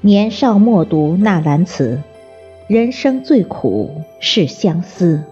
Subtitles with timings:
[0.00, 2.02] 年少默读纳兰词，
[2.66, 5.22] 人生最苦是相思。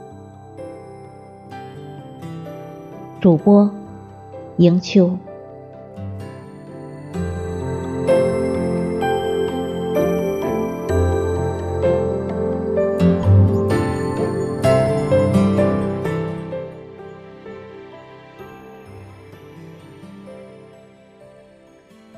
[3.21, 3.71] 主播
[4.59, 5.19] 迎秋。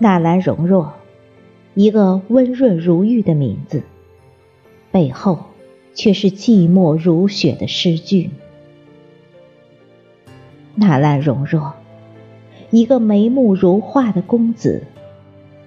[0.05, 0.93] 纳兰容若。
[1.73, 3.83] 一个温润如玉的名字，
[4.93, 5.39] 背后
[5.95, 8.29] 却是寂寞如雪的诗句。
[10.75, 11.73] 纳兰容若，
[12.71, 14.85] 一个眉目如画的公子，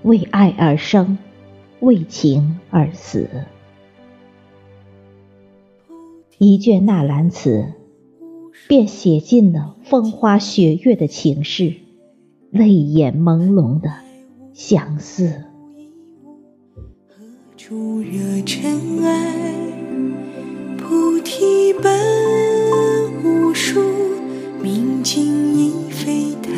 [0.04, 1.18] 为爱而生，
[1.80, 3.28] 为情而死。
[6.38, 7.74] 一卷纳兰词，
[8.68, 11.74] 便写尽了风花雪月的情事，
[12.52, 13.92] 泪眼朦胧的
[14.58, 15.44] 相思。
[17.56, 19.72] 初惹尘埃，
[20.80, 21.94] 菩提本
[23.24, 23.80] 无树，
[24.60, 26.50] 明镜亦非台。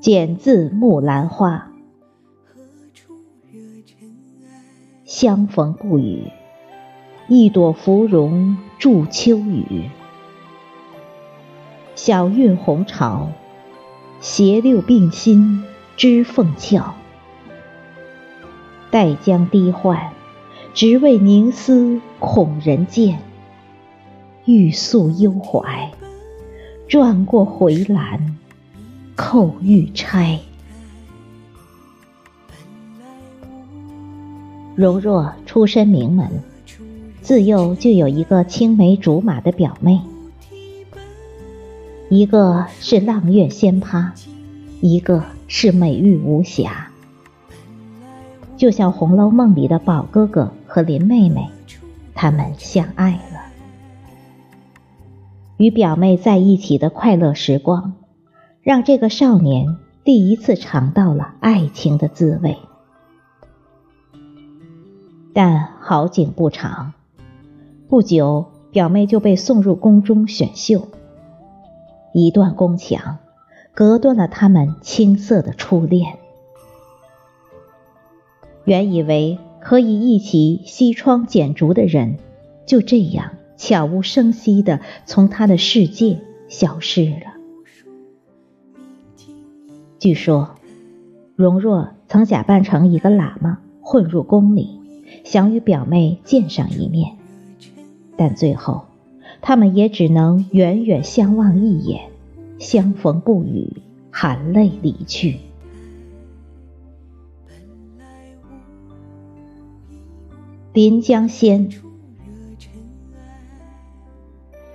[0.00, 1.70] 简字木兰花，
[5.04, 6.32] 相逢不语，
[7.28, 9.90] 一朵芙蓉助秋雨。
[11.94, 13.28] 小韵红潮，
[14.20, 15.64] 斜六并心
[15.96, 16.94] 知凤翘。
[18.90, 20.12] 待将低唤，
[20.74, 23.18] 只为凝思恐人见。
[24.44, 25.90] 欲诉幽怀，
[26.86, 28.36] 转过回栏，
[29.16, 30.38] 扣玉钗。
[34.76, 36.30] 容若出身名门，
[37.22, 40.00] 自幼就有一个青梅竹马的表妹，
[42.08, 44.12] 一个是阆苑仙葩，
[44.80, 46.92] 一个是美玉无瑕。
[48.56, 51.48] 就像《红楼梦》里的宝哥哥和林妹妹，
[52.14, 53.40] 他们相爱了。
[55.56, 57.94] 与表妹在一起的快乐时光，
[58.62, 62.56] 让这个少年第一次尝到了爱情的滋味。
[65.34, 66.92] 但好景不长，
[67.88, 70.86] 不久表妹就被送入宫中选秀。
[72.18, 73.18] 一段宫墙，
[73.74, 76.16] 隔断了他们青涩的初恋。
[78.64, 82.16] 原以为可以一起西窗剪烛的人，
[82.64, 87.34] 就这样悄无声息地从他的世界消失了。
[89.98, 90.54] 据说，
[91.34, 94.80] 容若曾假扮成一个喇嘛混入宫里，
[95.22, 97.18] 想与表妹见上一面，
[98.16, 98.86] 但最后，
[99.48, 102.10] 他们也只能远远相望一眼，
[102.58, 103.74] 相逢不语，
[104.10, 105.38] 含泪离去。
[110.72, 111.70] 临江仙，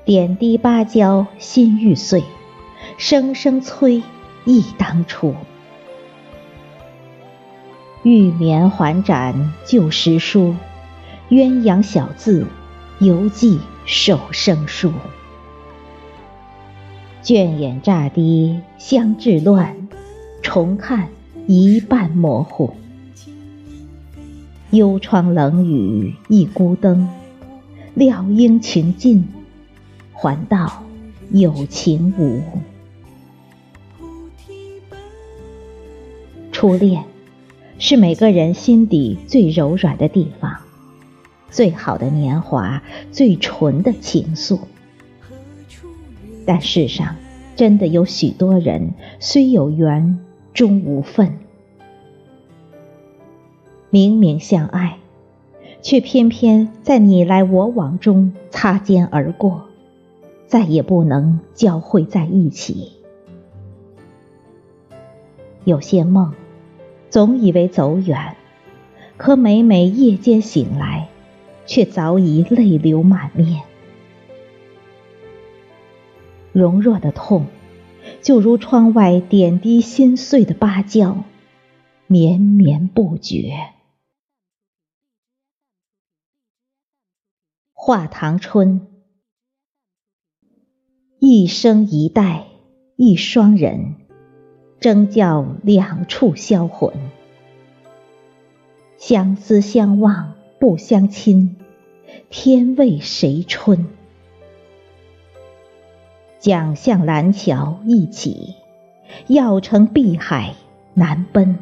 [0.06, 2.24] 点滴芭蕉心欲碎，
[2.98, 4.02] 声声催
[4.46, 5.36] 忆当初。
[8.04, 10.56] 玉棉还展旧时书，
[11.30, 12.48] 鸳鸯小字
[13.00, 13.60] 犹记
[13.92, 14.90] 手生疏。
[17.22, 19.90] 倦眼乍低香至乱，
[20.42, 21.10] 重看
[21.46, 22.74] 一半模糊。
[24.70, 27.10] 幽窗冷雨一孤灯，
[27.94, 29.28] 料应情尽，
[30.14, 30.84] 还道
[31.32, 32.42] 有情无。
[36.54, 37.04] 初恋
[37.78, 40.62] 是每个人心底最柔软的地方，
[41.52, 42.82] 最好的年华，
[43.12, 44.62] 最纯的情愫。
[46.46, 47.18] 但世上
[47.56, 50.18] 真的有许多人，虽有缘，
[50.54, 51.38] 终无分。
[53.92, 54.98] 明明相爱，
[55.82, 59.66] 却偏偏在你来我往中擦肩而过，
[60.48, 62.94] 再也不能交汇在一起。
[65.66, 66.34] 有些梦，
[67.12, 68.36] 总以为走远，
[69.18, 71.10] 可每每夜间醒来，
[71.66, 73.64] 却早已泪流满面。
[76.52, 77.48] 容若的痛，
[78.22, 81.24] 就如窗外点滴心碎的芭蕉，
[82.08, 83.54] 绵绵不绝。
[87.74, 88.88] 画堂春，
[91.20, 92.46] 一生一代
[92.96, 93.96] 一双人，
[94.80, 96.94] 争教两处销魂。
[98.98, 100.31] 相思相望
[100.62, 101.56] 不相亲，
[102.30, 103.88] 天为谁春？
[106.40, 108.54] 桨向蓝桥一起，
[109.26, 110.54] 要乘碧海
[110.94, 111.58] 难奔。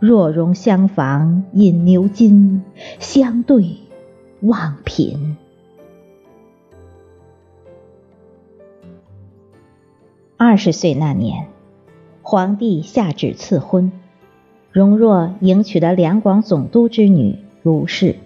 [0.00, 2.64] 若容相逢饮牛津，
[2.98, 3.76] 相对
[4.40, 5.36] 望贫。
[10.36, 11.46] 二十岁那年，
[12.22, 13.92] 皇帝下旨赐婚。
[14.70, 18.16] 容若迎娶了两广总督之女卢氏。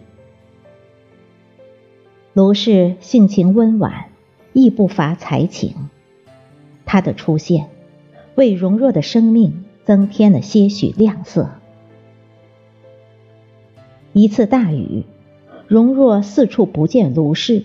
[2.32, 4.06] 卢氏性情温婉，
[4.52, 5.90] 亦不乏才情。
[6.84, 7.68] 她的出现，
[8.34, 11.50] 为容若的生命增添了些许亮色。
[14.12, 15.04] 一次大雨，
[15.68, 17.62] 容若四处不见卢氏，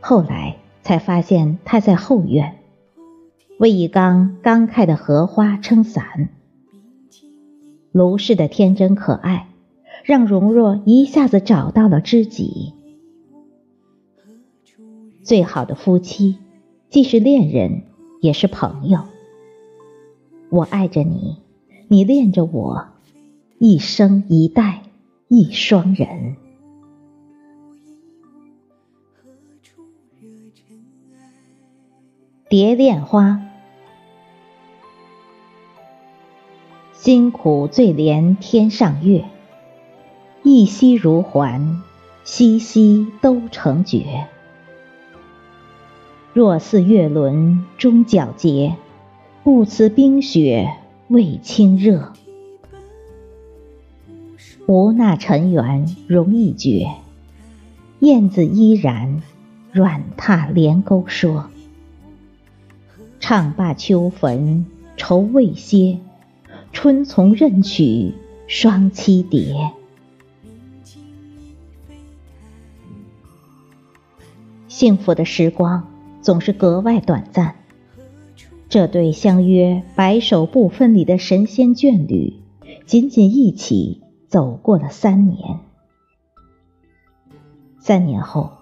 [0.00, 2.58] 后来才发现她在后院，
[3.58, 6.30] 为一缸刚开的荷花撑伞。
[7.92, 9.48] 卢氏的天真可爱，
[10.04, 12.74] 让容若一下子找到了知己。
[15.22, 16.38] 最好的夫妻，
[16.90, 17.82] 既是恋人，
[18.20, 19.00] 也是朋友。
[20.50, 21.38] 我爱着你，
[21.88, 22.88] 你恋着我，
[23.58, 24.82] 一生一代
[25.28, 26.36] 一双人。
[32.48, 33.47] 蝶恋花。
[37.08, 39.24] 辛苦最怜天上月，
[40.42, 41.80] 一夕如还，
[42.22, 44.26] 夕夕都成绝。
[46.34, 48.76] 若似月轮终皎洁，
[49.42, 50.70] 不辞冰雪
[51.08, 52.12] 为清热。
[54.66, 56.88] 无那尘缘容易绝，
[58.00, 59.22] 燕子依然
[59.72, 61.48] 软踏连钩说。
[63.18, 64.66] 唱罢秋坟
[64.98, 66.00] 愁未歇。
[66.80, 68.14] 春从任取
[68.46, 69.72] 双栖蝶，
[74.68, 75.88] 幸福的时光
[76.22, 77.56] 总是格外短暂。
[78.68, 82.34] 这对相约白首不分离的神仙眷侣，
[82.86, 85.58] 仅仅一起走过了三年。
[87.80, 88.52] 三年后，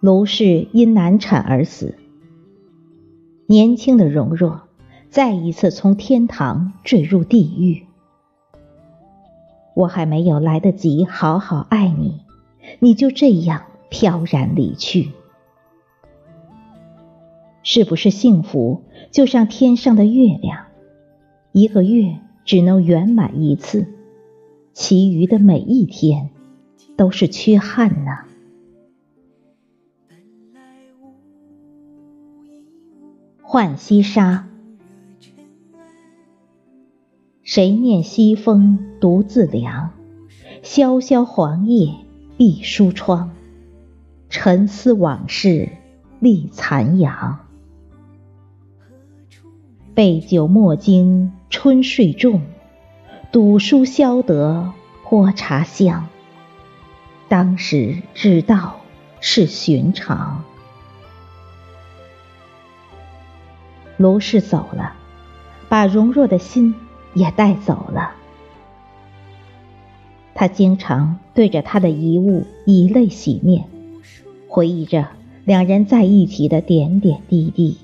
[0.00, 1.96] 卢氏因难产而死。
[3.46, 4.62] 年轻的容若。
[5.10, 7.84] 再一次从天堂坠入地狱，
[9.74, 12.20] 我还没有来得及好好爱你，
[12.78, 15.10] 你就这样飘然离去。
[17.64, 20.66] 是不是幸福就像天上的月亮，
[21.50, 23.88] 一个月只能圆满一次，
[24.72, 26.30] 其余的每一天
[26.96, 28.12] 都是缺憾呢？
[33.42, 34.46] 浣溪沙。
[37.52, 39.90] 谁念西风独自凉？
[40.62, 41.96] 萧萧黄叶
[42.36, 43.32] 闭疏窗。
[44.28, 45.68] 沉思往事
[46.20, 47.40] 立残阳。
[49.96, 52.42] 备酒莫惊春睡重，
[53.32, 56.06] 赌书消得泼茶香。
[57.28, 58.76] 当时知道
[59.18, 60.44] 是寻常。
[63.96, 64.92] 卢氏走了，
[65.68, 66.76] 把容若的心。
[67.14, 68.12] 也带走了。
[70.34, 73.64] 他经常对着他的遗物以泪洗面，
[74.48, 75.08] 回忆着
[75.44, 77.76] 两人在一起的点点滴滴。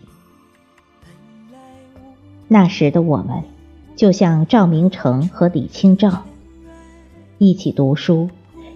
[2.48, 3.42] 那时的我们，
[3.96, 6.22] 就像赵明诚和李清照，
[7.38, 8.30] 一起读书，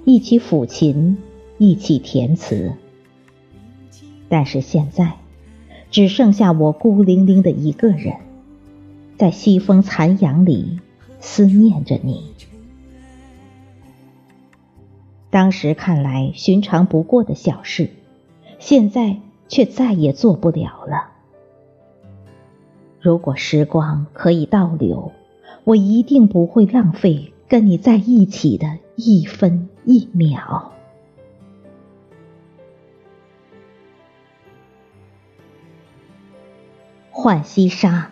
[0.05, 1.17] 一起抚琴，
[1.57, 2.73] 一起填词。
[4.29, 5.15] 但是现在，
[5.91, 8.17] 只剩下我孤零零的一个人。
[9.21, 10.81] 在西风残阳里
[11.19, 12.33] 思念着你，
[15.29, 17.91] 当时看来寻常不过的小事，
[18.59, 21.11] 现在却再也做不了了。
[22.99, 25.13] 如果时光可以倒流，
[25.65, 30.73] 我一定不会浪费跟你在一起的一分一秒。
[37.13, 38.11] 浣溪沙。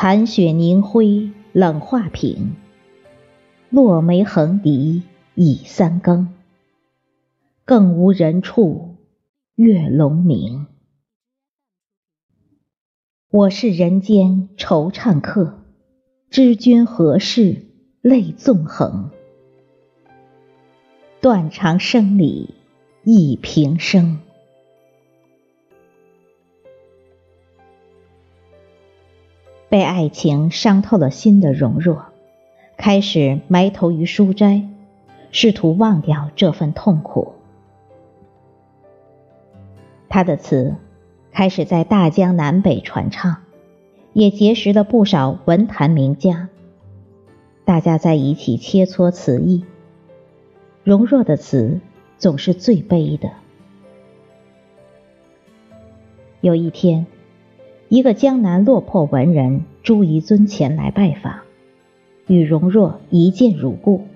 [0.00, 2.54] 残雪凝辉冷画屏，
[3.68, 5.02] 落梅横笛
[5.34, 6.28] 已三更。
[7.64, 8.94] 更无人处
[9.56, 10.68] 月胧明。
[13.32, 15.64] 我是人间惆怅客，
[16.30, 17.64] 知君何事
[18.00, 19.10] 泪纵横？
[21.20, 22.54] 断肠声里
[23.02, 24.20] 忆平生。
[29.68, 32.04] 被爱情伤透了心的容若，
[32.76, 34.68] 开始埋头于书斋，
[35.30, 37.34] 试图忘掉这份痛苦。
[40.08, 40.74] 他的词
[41.32, 43.42] 开始在大江南北传唱，
[44.14, 46.48] 也结识了不少文坛名家。
[47.66, 49.64] 大家在一起切磋词意。
[50.82, 51.80] 容若的词
[52.16, 53.30] 总是最悲的。
[56.40, 57.04] 有一天，
[57.88, 61.40] 一个江南落魄文人朱彝尊前来拜访，
[62.26, 64.06] 与容若一见如故。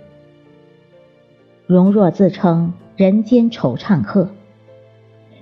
[1.67, 4.31] 容若自称人间惆怅客，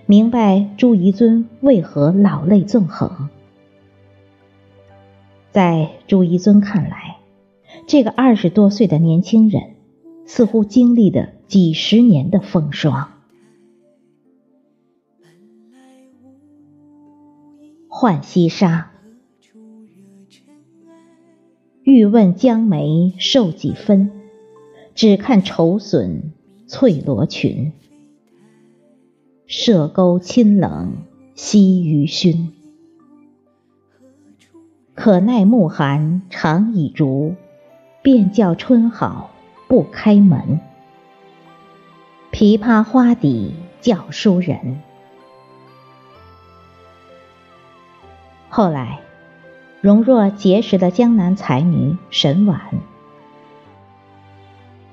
[0.06, 3.28] 明白朱彝尊为何老泪纵横。
[5.50, 7.16] 在朱彝尊看来，
[7.86, 9.74] 这个二十多岁的年轻人。
[10.26, 13.19] 似乎经历了几十年的风霜。
[18.00, 18.92] 浣溪沙，
[21.82, 24.10] 欲问江梅瘦几分？
[24.94, 26.32] 只看愁损
[26.66, 27.72] 翠罗裙。
[29.46, 30.94] 射钩清冷
[31.34, 32.54] 惜余熏，
[34.94, 37.34] 可奈暮寒长已逐，
[38.00, 39.30] 便教春好。
[39.68, 40.58] 不开门，
[42.32, 43.52] 琵琶花底
[43.82, 44.80] 教书人。
[48.52, 48.98] 后来，
[49.80, 52.60] 容若结识了江南才女沈婉。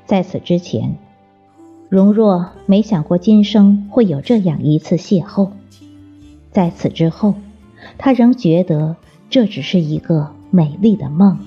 [0.05, 0.95] 在此之前，
[1.89, 5.49] 容若没想过今生会有这样一次邂逅。
[6.51, 7.33] 在此之后，
[7.97, 8.95] 她仍觉得
[9.31, 11.39] 这只是一个美丽的梦。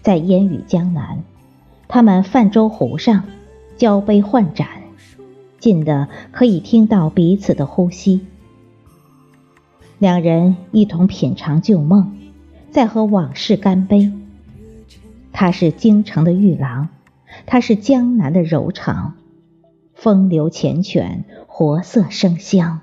[0.00, 1.24] 在烟雨江南，
[1.88, 3.24] 他们泛舟湖上，
[3.76, 4.68] 交杯换盏，
[5.58, 8.24] 近的可以听到彼此的呼吸。
[9.98, 12.16] 两人一同品尝旧梦，
[12.70, 14.12] 再和往事干杯。
[15.32, 16.88] 他是京城的玉郎，
[17.46, 19.14] 他是江南的柔肠，
[19.94, 22.80] 风流缱绻，活色生香。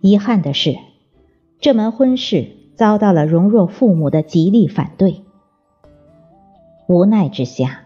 [0.00, 0.78] 遗憾的是。
[1.60, 5.22] 这门婚事遭到了容若父母的极力反对，
[6.88, 7.82] 无奈之下，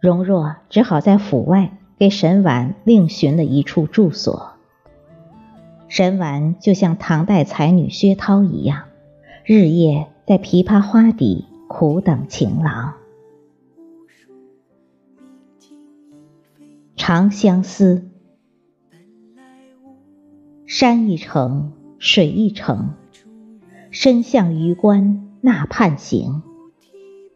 [0.00, 4.52] 容若只好在府外给沈婉另寻了一处住所。
[5.88, 8.84] 沈婉就像唐代才女薛涛一样，
[9.44, 12.94] 日夜在琵琶花底苦等情郎。
[16.96, 18.08] 长相思，
[20.66, 22.94] 山一程，水一程。
[23.90, 26.42] 身向榆关那畔行，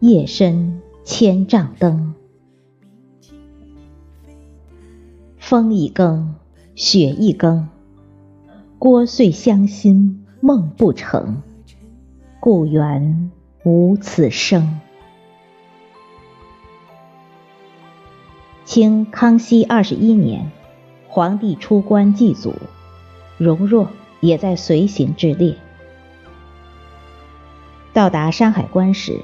[0.00, 2.15] 夜深千帐灯。
[5.49, 6.35] 风一更，
[6.75, 7.71] 雪一更，
[8.78, 11.40] 聒碎乡心梦不成，
[12.38, 13.31] 故园
[13.64, 14.78] 无此声。
[18.67, 20.52] 清康熙二十一年，
[21.09, 22.52] 皇帝出关祭祖，
[23.38, 23.88] 容若
[24.21, 25.57] 也在随行之列。
[27.95, 29.23] 到达山海关时，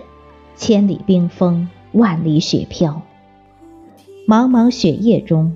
[0.56, 3.02] 千里冰封，万里雪飘。
[4.26, 5.54] 茫茫雪夜中，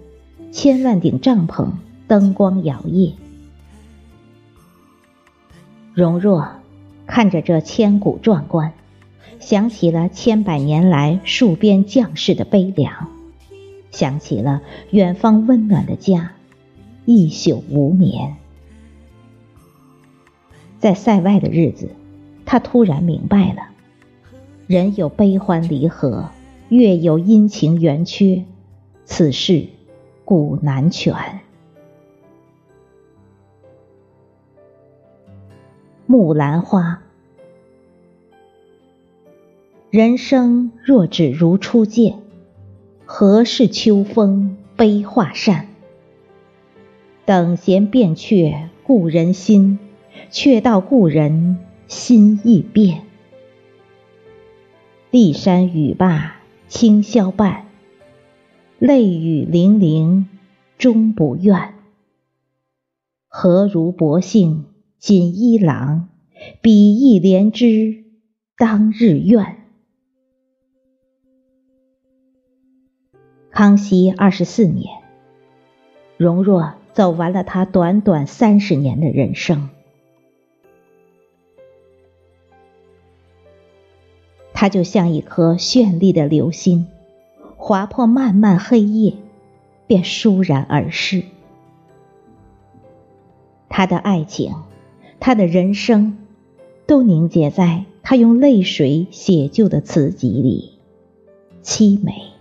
[0.52, 1.70] 千万顶帐篷
[2.06, 3.14] 灯光摇曳。
[5.94, 6.48] 容若
[7.06, 8.72] 看着这千古壮观，
[9.40, 13.08] 想起了千百年来戍边将士的悲凉，
[13.90, 16.32] 想起了远方温暖的家，
[17.04, 18.36] 一宿无眠。
[20.78, 21.90] 在塞外的日子。
[22.50, 23.68] 他突然明白了，
[24.66, 26.30] 人有悲欢离合，
[26.70, 28.42] 月有阴晴圆缺，
[29.04, 29.66] 此事
[30.28, 31.14] 古难全。
[36.04, 37.00] 木兰花，
[39.88, 42.18] 人生若只如初见，
[43.06, 45.68] 何事秋风悲画扇？
[47.24, 49.78] 等闲变却故人心，
[50.30, 51.56] 却道故人。
[51.86, 53.00] 心易变，
[55.10, 56.36] 骊山语罢
[56.68, 57.67] 清宵半，
[58.78, 60.28] 泪雨霖铃
[60.78, 61.74] 终不怨。
[63.26, 64.66] 何如薄幸
[65.00, 66.08] 锦衣郎，
[66.62, 68.04] 比翼连枝
[68.56, 69.56] 当日愿。
[73.50, 75.02] 康熙二十四年，
[76.16, 79.70] 容若走完了他短短三十年的人生。
[84.52, 86.86] 它就像一颗绚丽的流星，
[87.58, 89.14] 划破漫漫黑夜，
[89.86, 91.24] 便倏然而逝。
[93.68, 94.54] 他的爱情，
[95.20, 96.16] 他的人生，
[96.86, 100.78] 都凝结在他用泪水写就的词集里，
[101.62, 102.32] 凄美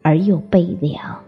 [0.00, 1.22] 而又悲凉。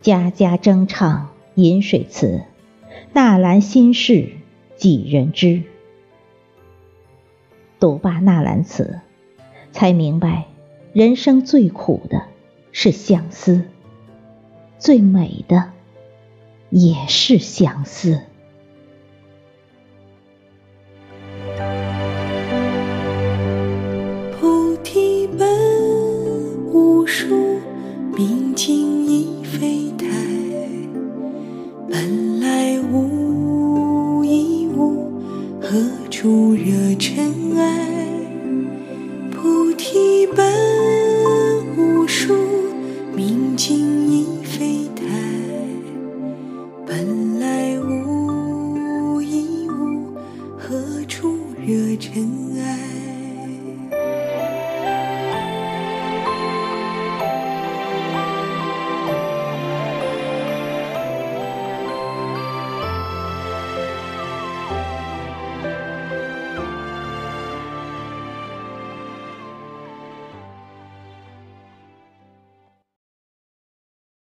[0.00, 2.42] 家家争唱饮水词，
[3.12, 4.30] 纳兰心事
[4.76, 5.62] 几人知？
[7.78, 9.00] 读罢纳兰词，
[9.76, 10.46] 才明白，
[10.94, 12.22] 人生最苦的
[12.72, 13.60] 是相思，
[14.78, 15.70] 最美的
[16.70, 18.22] 也是相思。